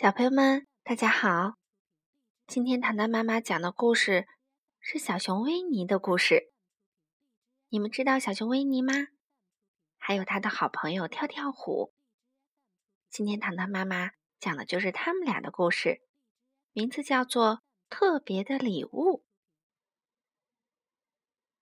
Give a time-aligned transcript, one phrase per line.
[0.00, 1.54] 小朋友们，大家好！
[2.46, 4.28] 今天糖糖妈妈讲的故事
[4.78, 6.52] 是小熊维尼的故事。
[7.70, 8.92] 你们知道小熊维尼吗？
[9.96, 11.92] 还有他的好朋友跳跳虎。
[13.10, 16.00] 今天糖糖妈妈讲的就是他们俩的故事，
[16.70, 17.56] 名字叫做
[17.90, 19.18] 《特别的礼物》。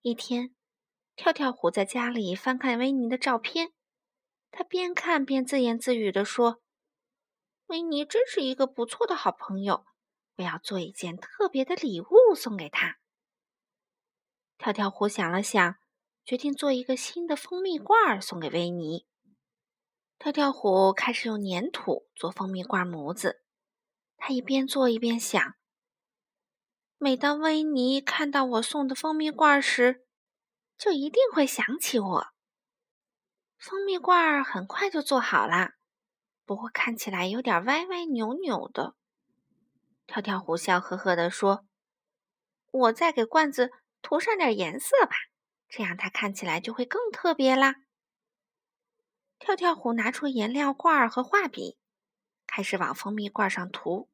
[0.03, 0.55] 一天，
[1.15, 3.73] 跳跳虎在家里翻看维尼的照片，
[4.51, 6.61] 他边看边自言自语地说。
[7.67, 9.85] 维尼真是一个不错的好朋友，
[10.37, 12.99] 我要做一件特别的礼物送给他。
[14.57, 15.77] 跳跳虎想了想，
[16.25, 19.07] 决定做一个新的蜂蜜罐送给维尼。
[20.19, 23.43] 跳跳虎开始用粘土做蜂蜜罐模子，
[24.17, 25.55] 他一边做一边想：
[26.99, 30.07] 每当维尼看到我送的蜂蜜罐时，
[30.79, 32.27] 就一定会想起我。
[33.59, 35.76] 蜂蜜罐很快就做好了。
[36.47, 38.95] 不过看起来有点歪歪扭扭的，
[40.07, 41.67] 跳跳虎笑呵呵地说
[42.71, 45.17] ：“我再给罐子涂上点颜色吧，
[45.69, 47.75] 这样它看起来就会更特别啦。”
[49.41, 51.77] 跳跳虎拿出颜料罐和画笔，
[52.47, 54.09] 开始往蜂蜜罐上涂。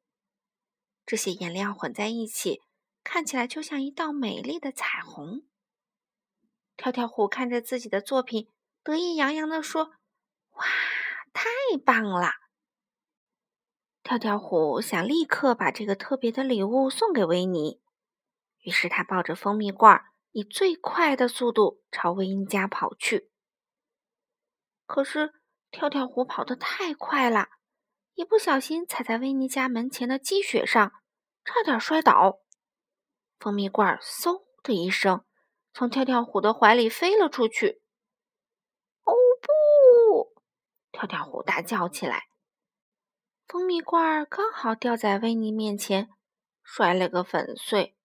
[1.05, 2.63] 这些颜料混在一起，
[3.03, 5.43] 看起来就像一道美丽的彩虹。
[6.75, 8.49] 跳跳虎看着自己的作品，
[8.81, 9.91] 得意洋洋地说
[10.57, 10.65] ：“哇！”
[11.73, 12.29] 太棒了！
[14.03, 17.81] 跳跳虎想立刻把这个特别的礼物送给维尼，
[18.59, 23.31] 于是他抱着蜂蜜罐，以最快的速度朝维尼家跑去。
[24.85, 25.33] 可是
[25.71, 27.47] 跳跳虎跑得太快了，
[28.13, 30.91] 一不小心踩在维尼家门前的积雪上，
[31.43, 32.41] 差点摔倒。
[33.39, 35.25] 蜂蜜罐嗖的一声，
[35.73, 37.81] 从跳跳虎的怀里飞了出去。
[40.93, 42.27] 跳跳虎大叫起来，
[43.47, 46.07] 蜂蜜罐刚好掉在维尼面前，
[46.61, 47.97] 摔了个粉碎。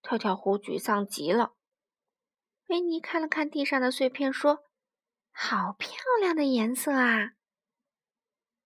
[0.00, 1.52] 跳跳虎沮丧极了。
[2.68, 4.64] 维尼看了看地上的碎片，说
[5.30, 5.90] ：“好漂
[6.20, 7.32] 亮的颜色啊！”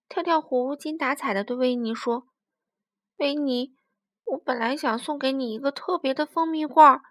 [0.09, 2.29] 跳跳虎无精打采的对维尼说
[3.19, 3.75] ：“维尼，
[4.25, 7.03] 我本来想送给你一个特别的蜂蜜罐，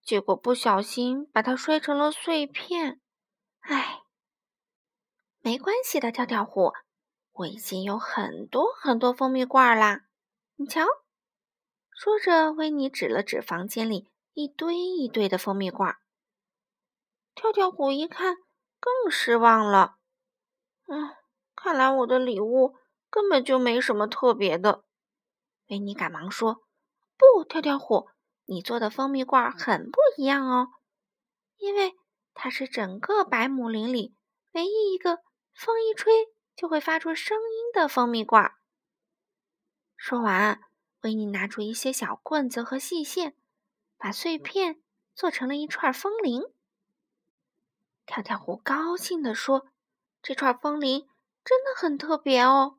[0.00, 3.00] 结果不小心把它摔成了碎片。
[3.62, 3.99] 唉。”
[5.42, 6.74] 没关系的，跳跳虎，
[7.32, 10.02] 我已经有很多很多蜂蜜罐啦。
[10.56, 10.84] 你瞧，
[11.90, 15.96] 说着，维尼指了指房间里一堆一堆的蜂蜜罐。
[17.34, 18.36] 跳跳虎一看，
[18.78, 19.96] 更失望了。
[20.86, 21.16] 嗯，
[21.56, 22.76] 看来我的礼物
[23.08, 24.84] 根本就没什么特别的。
[25.68, 26.60] 维尼赶忙说
[27.16, 28.10] ：“不，跳跳虎，
[28.44, 30.68] 你做的蜂蜜罐很不一样哦，
[31.56, 31.94] 因为
[32.34, 34.14] 它是整个百亩林里
[34.52, 35.20] 唯一一个。”
[35.52, 38.54] 风一吹就会发出声音的蜂蜜罐。
[39.96, 40.60] 说完，
[41.02, 43.36] 维尼拿出一些小棍子和细线，
[43.98, 44.82] 把碎片
[45.14, 46.42] 做成了一串风铃。
[48.06, 49.68] 跳跳虎高兴地说
[50.22, 51.08] ：“这串风铃
[51.44, 52.78] 真的很特别哦。”“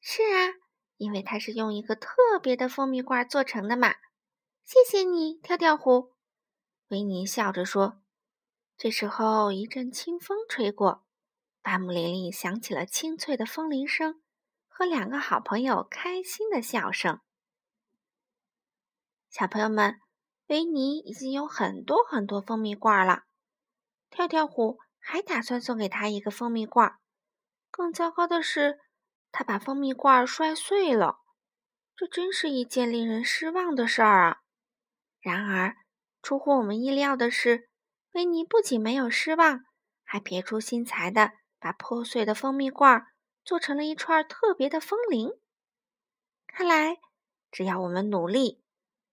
[0.00, 0.54] 是啊，
[0.96, 3.94] 因为它是用一个特别的蜂蜜罐做成的嘛。
[4.64, 6.12] ”“谢谢你，跳跳虎。”
[6.88, 8.02] 维尼笑着说。
[8.76, 11.04] 这时候，一阵清风吹过。
[11.70, 14.22] 巴姆林里响起了清脆的风铃声
[14.68, 17.20] 和两个好朋友开心的笑声。
[19.28, 20.00] 小朋友们，
[20.46, 23.24] 维尼已经有很多很多蜂蜜罐了，
[24.08, 26.96] 跳跳虎还打算送给他一个蜂蜜罐。
[27.70, 28.78] 更糟糕的是，
[29.30, 31.18] 他把蜂蜜罐摔碎了，
[31.94, 34.38] 这真是一件令人失望的事儿啊！
[35.20, 35.76] 然而，
[36.22, 37.68] 出乎我们意料的是，
[38.12, 39.66] 维尼不仅没有失望，
[40.02, 41.32] 还别出心裁的。
[41.58, 43.06] 把破碎的蜂蜜罐
[43.44, 45.32] 做成了一串特别的风铃。
[46.46, 46.98] 看来，
[47.50, 48.62] 只要我们努力，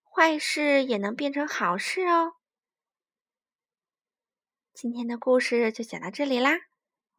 [0.03, 2.35] 坏事也能变成好事哦。
[4.73, 6.51] 今天的故事就讲到这里啦，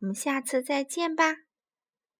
[0.00, 1.45] 我们下次再见吧。